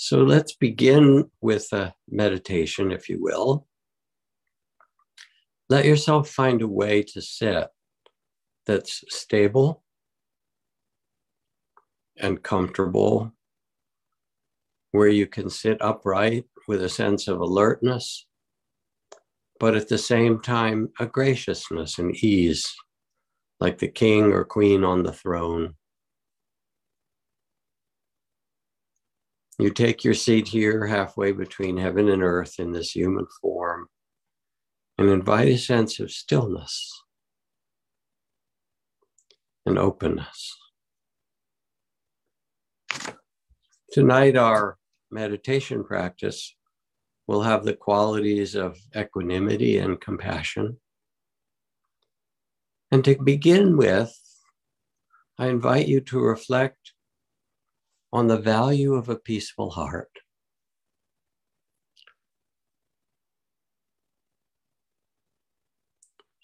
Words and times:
So 0.00 0.22
let's 0.22 0.54
begin 0.54 1.28
with 1.40 1.72
a 1.72 1.92
meditation, 2.08 2.92
if 2.92 3.08
you 3.08 3.20
will. 3.20 3.66
Let 5.68 5.86
yourself 5.86 6.30
find 6.30 6.62
a 6.62 6.68
way 6.68 7.02
to 7.02 7.20
sit 7.20 7.66
that's 8.64 9.02
stable 9.08 9.82
and 12.16 12.40
comfortable, 12.40 13.32
where 14.92 15.08
you 15.08 15.26
can 15.26 15.50
sit 15.50 15.82
upright 15.82 16.44
with 16.68 16.80
a 16.84 16.88
sense 16.88 17.26
of 17.26 17.40
alertness, 17.40 18.24
but 19.58 19.74
at 19.74 19.88
the 19.88 19.98
same 19.98 20.40
time, 20.40 20.90
a 21.00 21.06
graciousness 21.06 21.98
and 21.98 22.14
ease, 22.22 22.72
like 23.58 23.78
the 23.78 23.88
king 23.88 24.32
or 24.32 24.44
queen 24.44 24.84
on 24.84 25.02
the 25.02 25.12
throne. 25.12 25.74
You 29.58 29.70
take 29.70 30.04
your 30.04 30.14
seat 30.14 30.46
here 30.46 30.86
halfway 30.86 31.32
between 31.32 31.76
heaven 31.76 32.08
and 32.08 32.22
earth 32.22 32.60
in 32.60 32.70
this 32.70 32.92
human 32.92 33.26
form 33.40 33.88
and 34.96 35.10
invite 35.10 35.48
a 35.48 35.58
sense 35.58 35.98
of 35.98 36.12
stillness 36.12 37.02
and 39.66 39.76
openness. 39.76 40.56
Tonight, 43.90 44.36
our 44.36 44.78
meditation 45.10 45.82
practice 45.82 46.54
will 47.26 47.42
have 47.42 47.64
the 47.64 47.74
qualities 47.74 48.54
of 48.54 48.78
equanimity 48.96 49.78
and 49.78 50.00
compassion. 50.00 50.78
And 52.92 53.04
to 53.04 53.16
begin 53.22 53.76
with, 53.76 54.16
I 55.36 55.48
invite 55.48 55.88
you 55.88 56.00
to 56.02 56.20
reflect 56.20 56.92
on 58.12 58.26
the 58.26 58.38
value 58.38 58.94
of 58.94 59.08
a 59.08 59.16
peaceful 59.16 59.70
heart. 59.70 60.10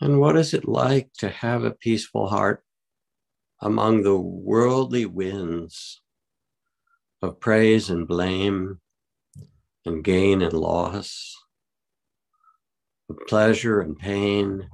And 0.00 0.20
what 0.20 0.36
is 0.36 0.52
it 0.52 0.68
like 0.68 1.12
to 1.18 1.30
have 1.30 1.64
a 1.64 1.70
peaceful 1.70 2.28
heart 2.28 2.62
among 3.62 4.02
the 4.02 4.18
worldly 4.18 5.06
winds 5.06 6.02
of 7.22 7.40
praise 7.40 7.88
and 7.88 8.06
blame 8.06 8.80
and 9.86 10.04
gain 10.04 10.42
and 10.42 10.52
loss, 10.52 11.34
of 13.08 13.16
pleasure 13.28 13.80
and 13.80 13.98
pain, 13.98 14.68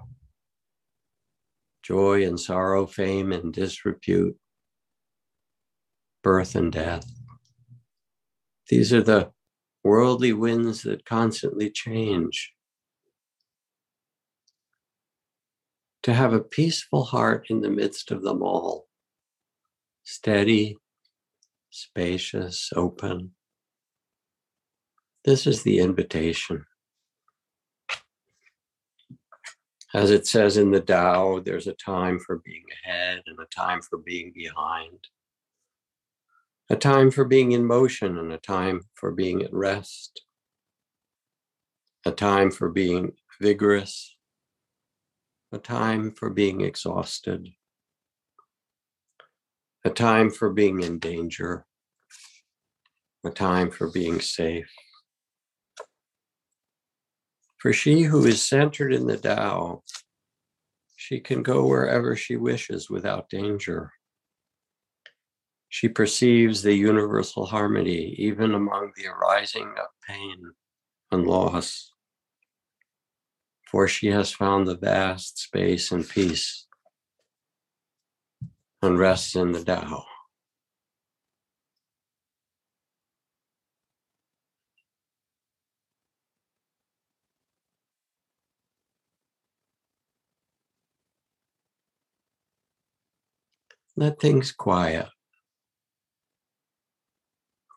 joy 1.84 2.24
and 2.24 2.40
sorrow, 2.40 2.86
fame 2.86 3.30
and 3.30 3.52
disrepute? 3.52 4.36
Birth 6.22 6.54
and 6.54 6.72
death. 6.72 7.06
These 8.68 8.92
are 8.92 9.02
the 9.02 9.32
worldly 9.82 10.32
winds 10.32 10.82
that 10.82 11.04
constantly 11.04 11.70
change. 11.70 12.52
To 16.04 16.14
have 16.14 16.32
a 16.32 16.40
peaceful 16.40 17.04
heart 17.04 17.46
in 17.50 17.60
the 17.60 17.70
midst 17.70 18.10
of 18.10 18.22
them 18.22 18.42
all, 18.42 18.86
steady, 20.02 20.76
spacious, 21.70 22.70
open. 22.74 23.32
This 25.24 25.46
is 25.46 25.62
the 25.62 25.80
invitation. 25.80 26.64
As 29.92 30.10
it 30.10 30.26
says 30.26 30.56
in 30.56 30.70
the 30.70 30.80
Tao, 30.80 31.40
there's 31.40 31.66
a 31.66 31.74
time 31.74 32.18
for 32.20 32.38
being 32.44 32.64
ahead 32.84 33.22
and 33.26 33.38
a 33.38 33.46
time 33.54 33.82
for 33.82 33.98
being 33.98 34.32
behind 34.34 34.98
a 36.70 36.76
time 36.76 37.10
for 37.10 37.24
being 37.24 37.50
in 37.50 37.66
motion 37.66 38.16
and 38.16 38.32
a 38.32 38.38
time 38.38 38.80
for 38.94 39.10
being 39.10 39.42
at 39.42 39.52
rest, 39.52 40.22
a 42.06 42.12
time 42.12 42.52
for 42.52 42.68
being 42.70 43.12
vigorous, 43.40 44.16
a 45.50 45.58
time 45.58 46.12
for 46.12 46.30
being 46.30 46.60
exhausted, 46.60 47.48
a 49.84 49.90
time 49.90 50.30
for 50.30 50.50
being 50.50 50.80
in 50.80 51.00
danger, 51.00 51.66
a 53.24 53.30
time 53.30 53.72
for 53.72 53.90
being 53.90 54.20
safe. 54.20 54.70
For 57.58 57.72
she 57.72 58.02
who 58.02 58.24
is 58.26 58.46
centered 58.46 58.94
in 58.94 59.08
the 59.08 59.16
Tao, 59.16 59.82
she 60.96 61.18
can 61.18 61.42
go 61.42 61.66
wherever 61.66 62.14
she 62.14 62.36
wishes 62.36 62.88
without 62.88 63.28
danger. 63.28 63.90
She 65.72 65.88
perceives 65.88 66.62
the 66.62 66.74
universal 66.74 67.46
harmony 67.46 68.16
even 68.18 68.54
among 68.54 68.90
the 68.96 69.06
arising 69.06 69.72
of 69.78 69.86
pain 70.04 70.50
and 71.12 71.24
loss, 71.28 71.92
for 73.70 73.86
she 73.86 74.08
has 74.08 74.32
found 74.32 74.66
the 74.66 74.76
vast 74.76 75.38
space 75.38 75.92
and 75.92 76.06
peace 76.06 76.66
and 78.82 78.98
rests 78.98 79.36
in 79.36 79.52
the 79.52 79.62
Tao. 79.62 80.04
Let 93.94 94.18
things 94.18 94.50
quiet 94.50 95.08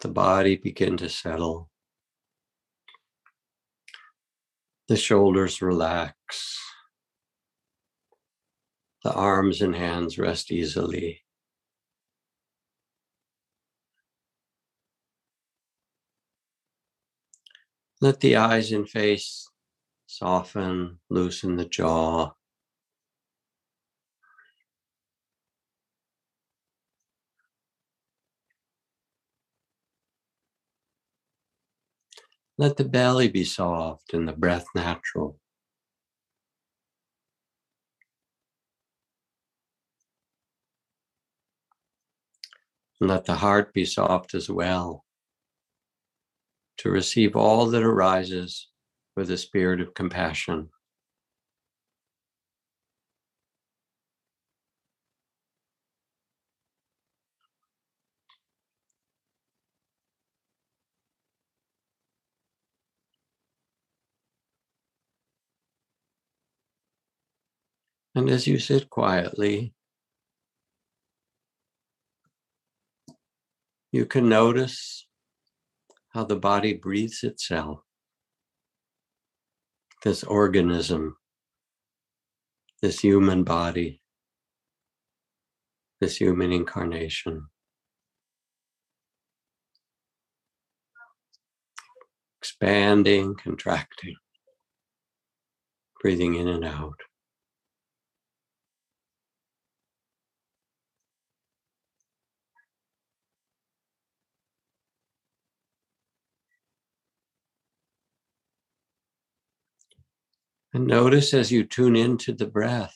the 0.04 0.10
body 0.10 0.58
begin 0.58 0.98
to 0.98 1.08
settle. 1.08 1.70
The 4.90 4.98
shoulders 4.98 5.62
relax. 5.62 6.60
The 9.06 9.14
arms 9.14 9.62
and 9.62 9.74
hands 9.74 10.20
rest 10.20 10.52
easily. 10.52 11.22
Let 18.02 18.20
the 18.20 18.36
eyes 18.36 18.74
and 18.74 18.88
face 18.90 19.48
soften, 20.06 21.00
loosen 21.10 21.56
the 21.56 21.66
jaw. 21.66 22.34
Let 32.58 32.78
the 32.78 32.84
belly 32.84 33.30
be 33.30 33.44
soft 33.44 34.14
and 34.14 34.28
the 34.28 34.34
breath 34.34 34.68
natural. 34.76 35.40
And 43.02 43.10
let 43.10 43.26
the 43.26 43.36
heart 43.36 43.74
be 43.74 43.86
soft 43.86 44.36
as 44.36 44.50
well 44.50 45.04
to 46.78 46.90
receive 46.90 47.36
all 47.36 47.66
that 47.68 47.84
arises 47.84 48.70
with 49.16 49.32
a 49.32 49.38
spirit 49.38 49.82
of 49.82 49.94
compassion. 49.94 50.70
And 68.16 68.30
as 68.30 68.46
you 68.46 68.60
sit 68.60 68.90
quietly, 68.90 69.74
you 73.92 74.06
can 74.06 74.30
notice 74.30 75.08
how 76.10 76.24
the 76.24 76.36
body 76.36 76.74
breathes 76.74 77.24
itself. 77.24 77.80
This 80.04 80.24
organism, 80.24 81.18
this 82.84 83.00
human 83.00 83.44
body, 83.44 84.00
this 86.00 86.18
human 86.18 86.52
incarnation. 86.52 87.48
Expanding, 92.42 93.36
contracting, 93.36 94.18
breathing 96.02 96.36
in 96.36 96.50
and 96.50 96.66
out. 96.66 97.00
And 110.74 110.88
notice 110.88 111.34
as 111.34 111.52
you 111.52 111.64
tune 111.64 111.96
into 111.96 112.34
the 112.34 112.48
breath. 112.48 112.96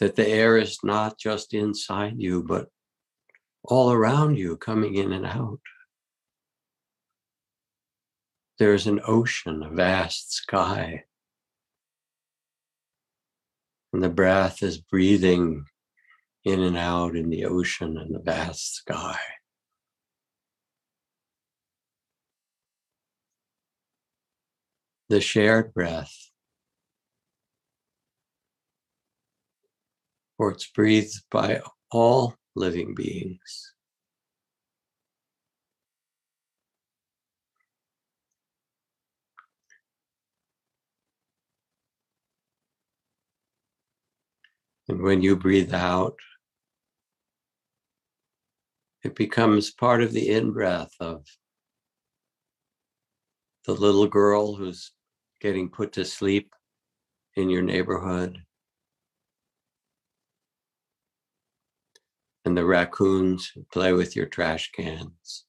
that 0.00 0.16
the 0.16 0.26
air 0.26 0.58
is 0.58 0.78
not 0.82 1.18
just 1.18 1.54
inside 1.54 2.14
you, 2.18 2.42
but 2.42 2.68
all 3.62 3.92
around 3.92 4.36
you, 4.36 4.56
coming 4.56 4.96
in 4.96 5.12
and 5.12 5.24
out. 5.24 5.60
There's 8.58 8.86
an 8.86 9.00
ocean, 9.06 9.62
a 9.62 9.70
vast 9.70 10.32
sky. 10.32 11.04
And 13.92 14.02
the 14.02 14.10
breath 14.10 14.62
is 14.62 14.78
breathing 14.78 15.64
in 16.44 16.60
and 16.60 16.76
out 16.76 17.16
in 17.16 17.30
the 17.30 17.46
ocean 17.46 17.96
and 17.96 18.14
the 18.14 18.20
vast 18.20 18.74
sky. 18.74 19.18
The 25.14 25.20
shared 25.20 25.72
breath, 25.72 26.12
for 30.36 30.50
it's 30.50 30.66
breathed 30.66 31.22
by 31.30 31.60
all 31.92 32.34
living 32.56 32.96
beings. 32.96 33.74
And 44.88 45.00
when 45.00 45.22
you 45.22 45.36
breathe 45.36 45.72
out, 45.72 46.16
it 49.04 49.14
becomes 49.14 49.70
part 49.70 50.02
of 50.02 50.10
the 50.10 50.28
in 50.28 50.50
breath 50.52 50.90
of 50.98 51.24
the 53.64 53.74
little 53.74 54.08
girl 54.08 54.56
who's 54.56 54.90
getting 55.44 55.68
put 55.68 55.92
to 55.92 56.06
sleep 56.06 56.54
in 57.36 57.50
your 57.50 57.60
neighborhood, 57.60 58.38
and 62.46 62.56
the 62.56 62.64
raccoons 62.64 63.52
play 63.70 63.92
with 63.92 64.16
your 64.16 64.24
trash 64.24 64.72
cans. 64.72 65.44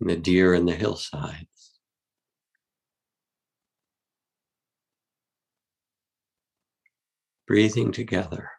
And 0.00 0.08
the 0.08 0.16
deer 0.16 0.54
in 0.54 0.64
the 0.64 0.76
hillsides. 0.76 1.48
breathing 7.46 7.92
together. 7.92 8.53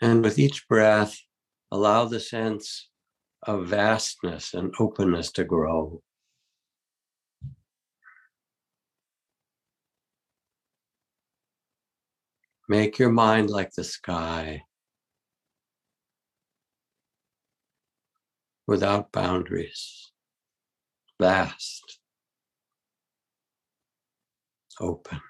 And 0.00 0.24
with 0.24 0.38
each 0.38 0.66
breath, 0.66 1.18
allow 1.70 2.06
the 2.06 2.20
sense 2.20 2.88
of 3.42 3.66
vastness 3.66 4.54
and 4.54 4.74
openness 4.78 5.30
to 5.32 5.44
grow. 5.44 6.02
Make 12.68 12.98
your 12.98 13.10
mind 13.10 13.50
like 13.50 13.72
the 13.72 13.84
sky 13.84 14.62
without 18.66 19.10
boundaries, 19.10 20.12
vast, 21.20 21.98
open. 24.80 25.20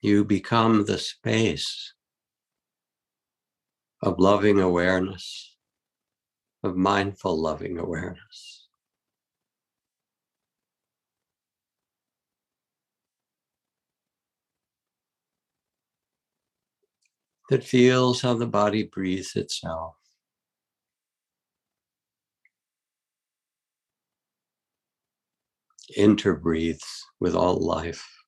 You 0.00 0.24
become 0.24 0.84
the 0.84 0.98
space 0.98 1.94
of 4.02 4.18
loving 4.18 4.58
awareness, 4.58 5.56
of 6.62 6.76
mindful 6.76 7.40
loving 7.40 7.78
awareness. 7.78 8.68
That 17.50 17.64
feels 17.64 18.22
how 18.22 18.34
the 18.34 18.46
body 18.46 18.84
breathes 18.84 19.34
itself. 19.36 19.96
Interbreathes 25.96 27.02
with 27.18 27.34
all 27.34 27.56
life. 27.56 28.19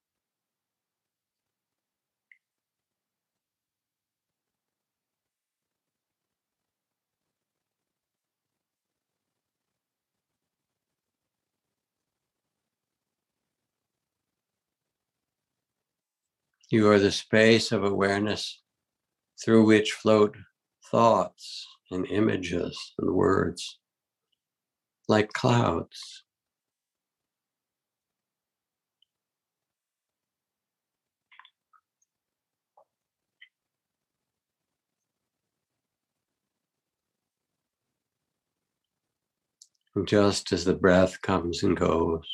You 16.72 16.88
are 16.88 16.98
the 16.98 17.12
space 17.12 17.70
of 17.70 17.84
awareness 17.84 18.62
through 19.44 19.66
which 19.66 19.92
float 19.92 20.34
thoughts 20.90 21.66
and 21.90 22.06
images 22.06 22.94
and 22.98 23.14
words 23.14 23.78
like 25.06 25.34
clouds. 25.34 26.24
Just 40.06 40.52
as 40.52 40.64
the 40.64 40.72
breath 40.72 41.20
comes 41.20 41.62
and 41.62 41.76
goes, 41.76 42.26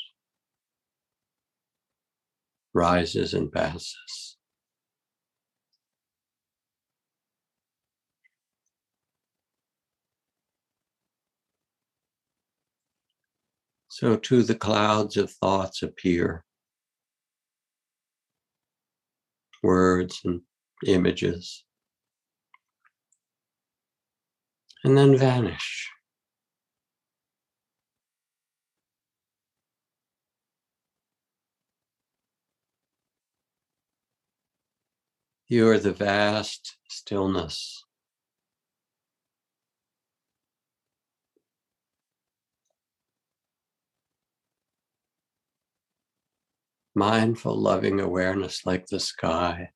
rises 2.73 3.35
and 3.35 3.51
passes. 3.51 4.28
So 13.89 14.17
too 14.17 14.43
the 14.43 14.55
clouds 14.55 15.17
of 15.17 15.31
thoughts 15.33 15.83
appear, 15.83 16.45
words 19.63 20.21
and 20.25 20.43
images, 20.87 21.65
and 24.85 24.97
then 24.97 25.17
vanish. 25.17 25.89
You 35.49 35.69
are 35.71 35.79
the 35.79 35.93
vast 35.93 36.77
stillness. 36.91 37.85
Mindful, 46.99 47.57
loving 47.57 48.01
awareness 48.01 48.67
like 48.67 48.87
the 48.87 48.99
sky. 48.99 49.71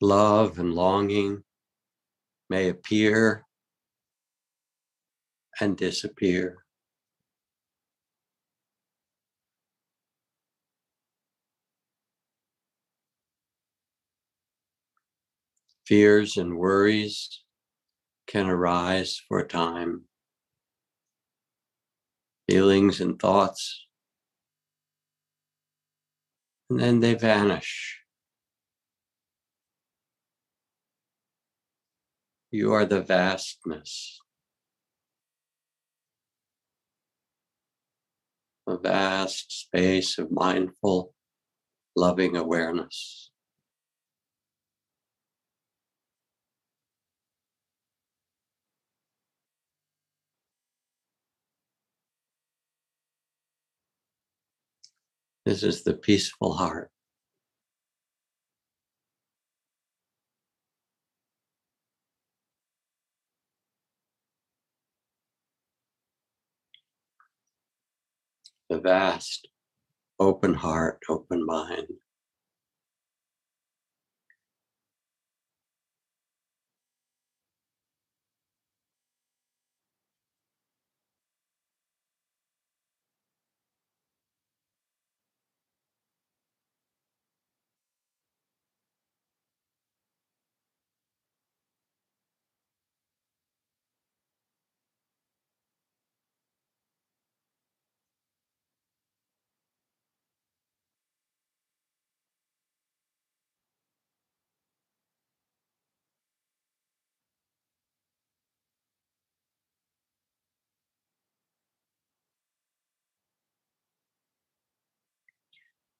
love 0.00 0.58
and 0.58 0.74
longing 0.74 1.42
may 2.48 2.68
appear 2.68 3.44
and 5.60 5.76
disappear. 5.76 6.64
Fears 15.86 16.36
and 16.36 16.58
worries 16.58 17.42
can 18.26 18.46
arise 18.46 19.20
for 19.26 19.38
a 19.38 19.48
time. 19.48 20.04
Feelings 22.48 23.00
and 23.00 23.18
thoughts, 23.18 23.86
and 26.70 26.80
then 26.80 27.00
they 27.00 27.14
vanish. 27.14 27.97
You 32.50 32.72
are 32.72 32.86
the 32.86 33.02
vastness. 33.02 34.20
A 38.66 38.78
vast 38.78 39.52
space 39.52 40.18
of 40.18 40.30
mindful, 40.30 41.14
loving 41.94 42.36
awareness. 42.36 43.30
This 55.44 55.62
is 55.62 55.82
the 55.82 55.94
peaceful 55.94 56.54
heart. 56.54 56.90
The 68.70 68.80
vast, 68.80 69.48
open 70.18 70.52
heart, 70.52 70.98
open 71.08 71.46
mind. 71.46 71.86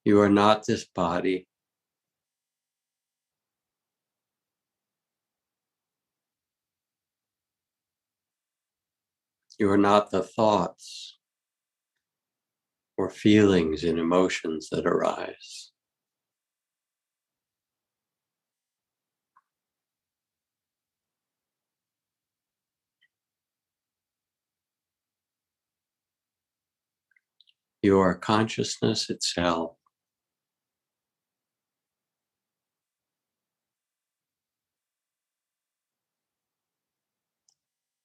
You 0.09 0.23
are 0.23 0.31
not 0.31 0.65
this 0.65 0.87
body. 0.87 1.47
You 9.59 9.71
are 9.71 9.77
not 9.77 10.11
the 10.11 10.23
thoughts 10.23 11.19
or 12.97 13.11
feelings 13.11 13.85
and 13.85 13.99
emotions 13.99 14.71
that 14.71 14.87
arise. 14.87 15.73
You 27.83 27.99
are 27.99 28.15
consciousness 28.15 29.11
itself. 29.11 29.78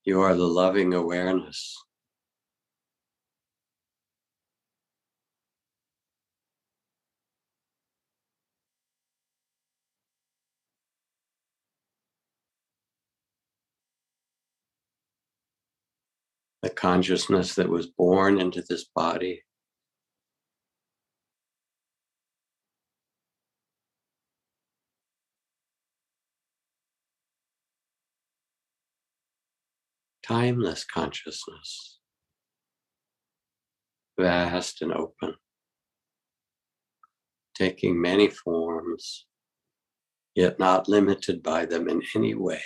You 0.06 0.20
are 0.22 0.36
the 0.36 0.48
loving 0.48 0.94
awareness. 0.94 1.82
The 16.64 16.70
consciousness 16.70 17.56
that 17.56 17.70
was 17.70 17.88
born 17.88 18.42
into 18.42 18.62
this 18.62 18.84
body. 18.84 19.44
Timeless 30.25 30.86
consciousness, 30.86 32.00
vast 34.20 34.82
and 34.82 34.94
open, 34.94 35.36
taking 37.56 38.00
many 38.00 38.30
forms, 38.30 39.25
yet 40.36 40.60
not 40.60 40.88
limited 40.88 41.44
by 41.44 41.65
them 41.65 41.89
in 41.89 42.01
any 42.15 42.34
way. 42.34 42.62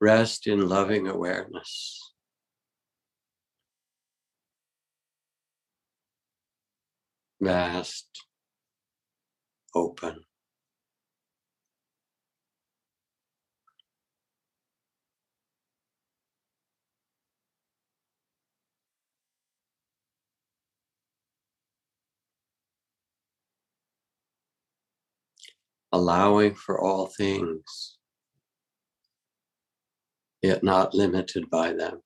Rest 0.00 0.46
in 0.46 0.68
loving 0.68 1.06
awareness. 1.08 2.12
Vast, 7.40 8.08
open. 9.74 10.24
allowing 25.92 26.54
for 26.54 26.80
all 26.80 27.06
things 27.06 27.95
yet 30.46 30.64
not 30.64 30.94
limited 30.94 31.50
by 31.50 31.72
them. 31.72 32.02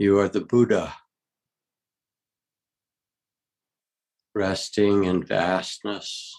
You 0.00 0.20
are 0.20 0.28
the 0.28 0.40
Buddha, 0.40 0.94
resting 4.32 5.02
in 5.02 5.24
vastness, 5.24 6.32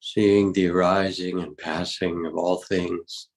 seeing 0.00 0.52
the 0.52 0.68
arising 0.68 1.40
and 1.40 1.58
passing 1.58 2.24
of 2.24 2.36
all 2.36 2.62
things 2.62 3.30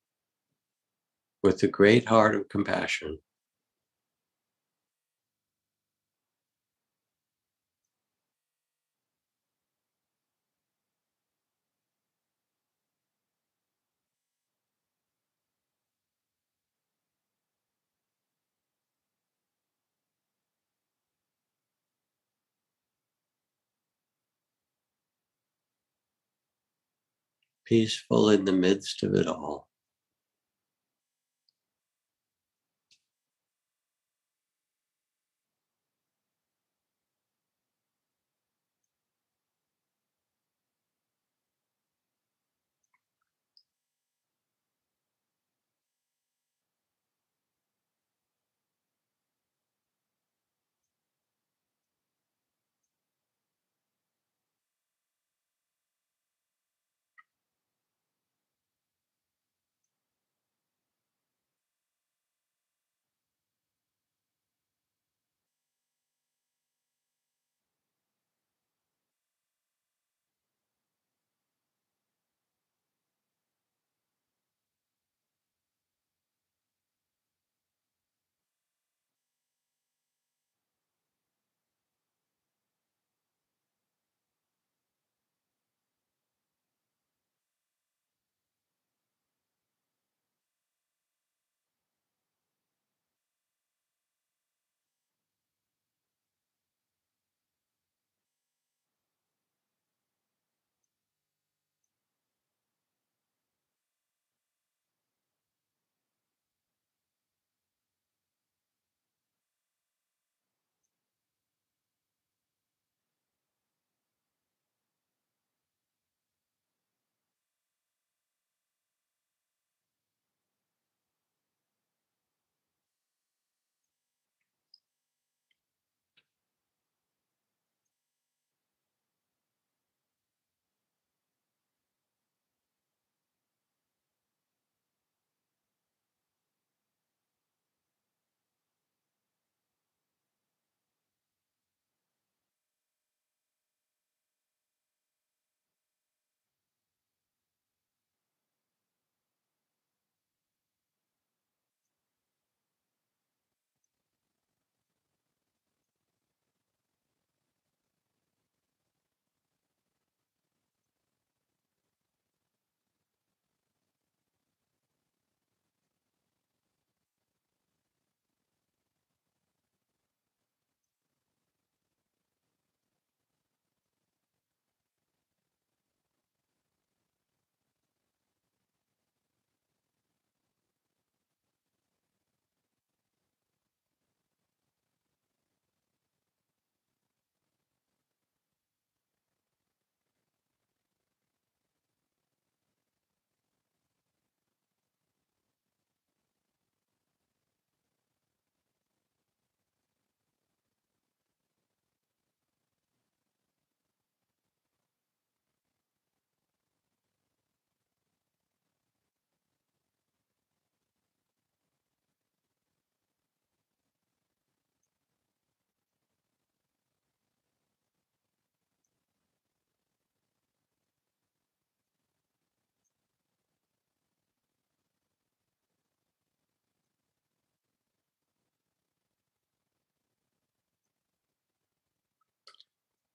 with 1.42 1.62
the 1.62 1.68
great 1.68 2.08
heart 2.08 2.36
of 2.36 2.50
compassion. 2.50 3.18
Peaceful 27.66 28.30
in 28.30 28.46
the 28.46 28.54
midst 28.54 29.04
of 29.04 29.16
it 29.16 29.28
all. 29.28 29.68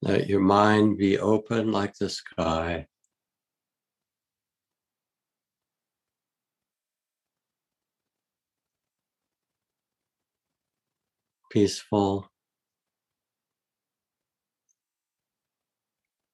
Let 0.03 0.29
your 0.29 0.41
mind 0.41 0.97
be 0.97 1.19
open 1.19 1.73
like 1.73 1.95
the 1.99 2.09
sky. 2.09 2.87
Peaceful, 11.51 12.31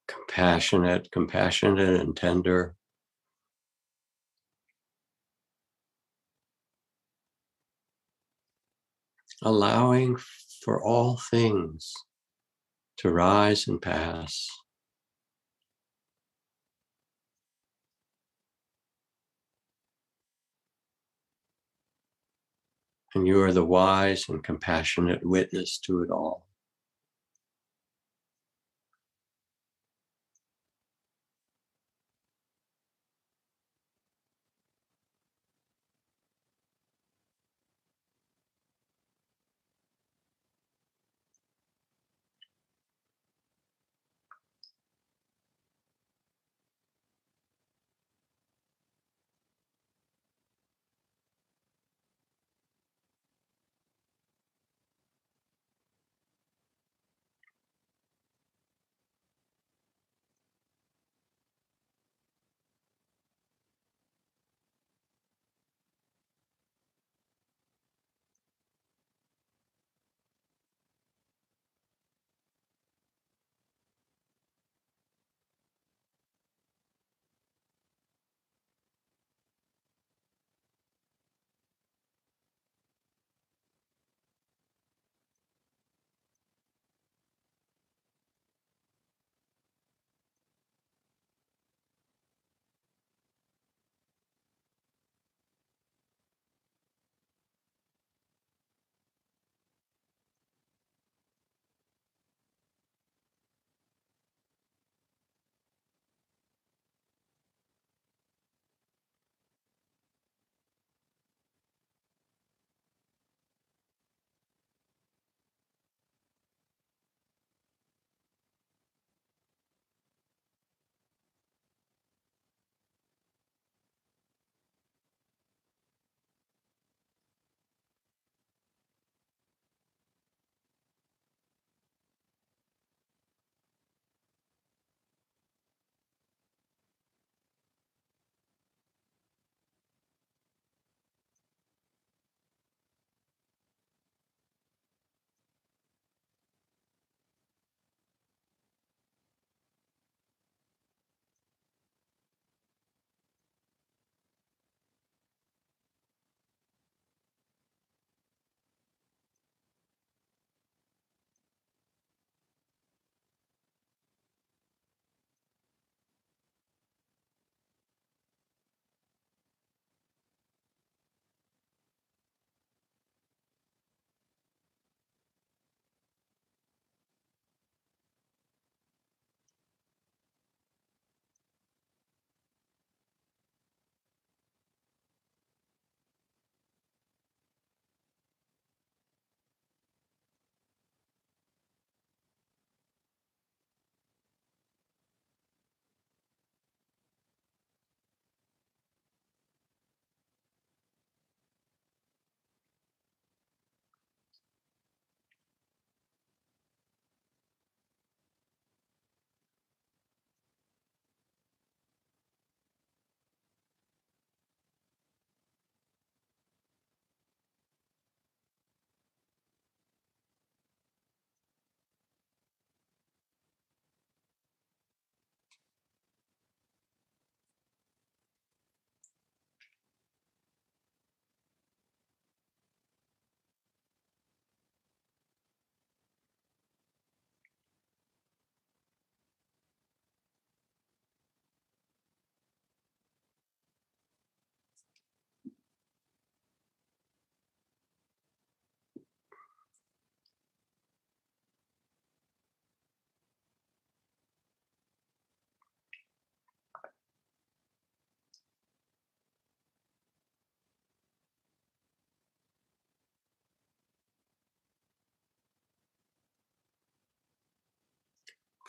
compassionate, 0.07 1.11
compassionate 1.11 2.01
and 2.01 2.17
tender. 2.17 2.77
Allowing 9.43 10.17
for 10.65 10.83
all 10.83 11.19
things 11.31 11.93
to 12.99 13.11
rise 13.11 13.69
and 13.69 13.81
pass. 13.81 14.49
And 23.15 23.27
you 23.27 23.41
are 23.43 23.53
the 23.53 23.65
wise 23.65 24.29
and 24.29 24.45
compassionate 24.45 25.25
witness 25.25 25.79
to 25.81 26.03
it 26.03 26.11
all. 26.11 26.46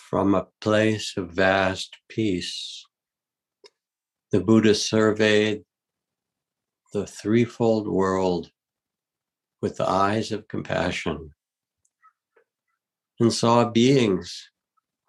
From 0.09 0.33
a 0.33 0.47
place 0.61 1.17
of 1.17 1.31
vast 1.31 1.97
peace, 2.07 2.85
the 4.31 4.39
Buddha 4.39 4.73
surveyed 4.73 5.63
the 6.93 7.05
threefold 7.05 7.89
world 7.89 8.49
with 9.61 9.75
the 9.75 9.89
eyes 9.89 10.31
of 10.31 10.47
compassion 10.47 11.31
and 13.19 13.33
saw 13.33 13.65
beings 13.69 14.49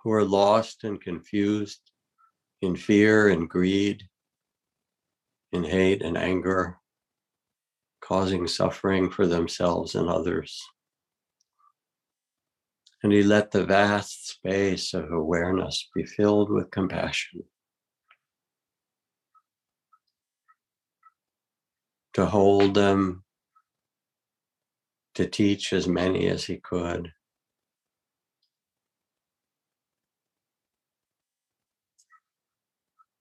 who 0.02 0.10
were 0.10 0.24
lost 0.24 0.82
and 0.82 1.00
confused 1.00 1.92
in 2.60 2.74
fear 2.74 3.28
and 3.28 3.48
greed, 3.48 4.02
in 5.52 5.62
hate 5.62 6.02
and 6.02 6.18
anger, 6.18 6.76
causing 8.00 8.48
suffering 8.48 9.10
for 9.10 9.28
themselves 9.28 9.94
and 9.94 10.08
others. 10.08 10.60
And 13.02 13.12
he 13.12 13.22
let 13.22 13.52
the 13.52 13.64
vast 13.64 14.28
space 14.28 14.92
of 14.92 15.12
awareness 15.12 15.88
be 15.94 16.04
filled 16.04 16.50
with 16.50 16.70
compassion. 16.70 17.44
To 22.14 22.26
hold 22.26 22.74
them, 22.74 23.24
to 25.14 25.26
teach 25.26 25.72
as 25.72 25.86
many 25.86 26.26
as 26.28 26.44
he 26.44 26.56
could. 26.56 27.12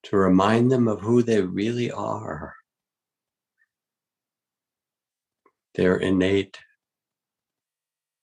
To 0.04 0.18
remind 0.18 0.72
them 0.72 0.88
of 0.88 1.02
who 1.02 1.22
they 1.22 1.42
really 1.42 1.92
are, 1.92 2.56
their 5.76 5.98
innate 5.98 6.58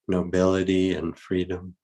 nobility 0.08 0.94
and 0.94 1.18
freedom. 1.18 1.76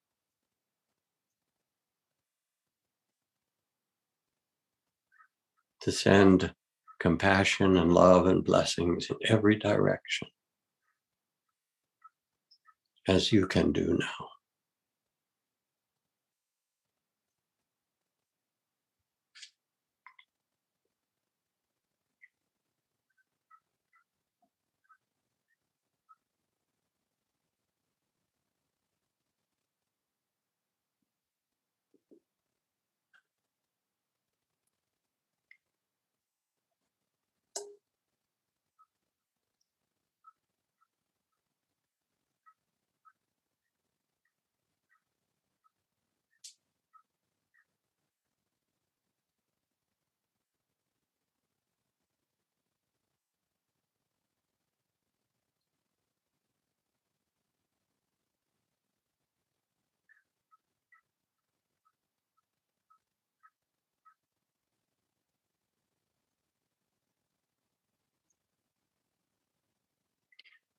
To 5.83 5.92
send 5.92 6.54
compassion 6.98 7.78
and 7.78 7.92
love 7.94 8.26
and 8.26 8.44
blessings 8.44 9.09
in 9.11 9.16
every 9.28 9.56
direction, 9.56 10.28
as 13.09 13.33
you 13.33 13.46
can 13.46 13.72
do 13.72 13.96
now. 13.98 14.39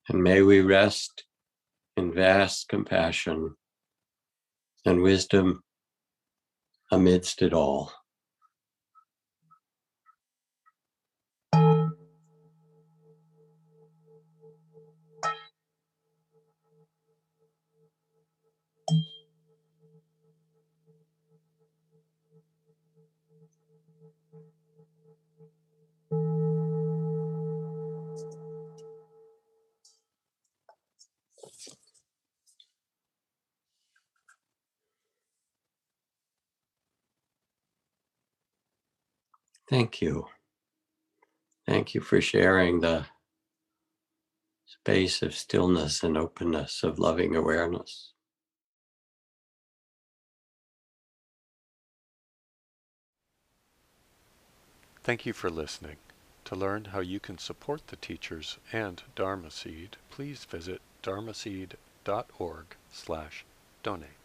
And 0.08 0.22
may 0.22 0.42
we 0.42 0.60
rest 0.60 1.24
in 1.96 2.12
vast 2.12 2.68
compassion 2.68 3.54
and 4.84 5.02
wisdom 5.02 5.62
amidst 6.90 7.42
it 7.42 7.52
all. 7.52 7.92
Thank 39.72 40.02
you. 40.02 40.26
Thank 41.66 41.94
you 41.94 42.02
for 42.02 42.20
sharing 42.20 42.80
the 42.80 43.06
space 44.66 45.22
of 45.22 45.34
stillness 45.34 46.02
and 46.02 46.18
openness, 46.18 46.82
of 46.82 46.98
loving 46.98 47.34
awareness. 47.34 48.12
Thank 55.02 55.24
you 55.24 55.32
for 55.32 55.48
listening. 55.48 55.96
To 56.44 56.54
learn 56.54 56.84
how 56.92 57.00
you 57.00 57.18
can 57.18 57.38
support 57.38 57.86
the 57.86 57.96
teachers 57.96 58.58
and 58.72 59.02
Dharma 59.16 59.50
Seed, 59.50 59.96
please 60.10 60.44
visit 60.44 60.82
dharmaseed.org 61.02 62.66
slash 62.92 63.46
donate. 63.82 64.21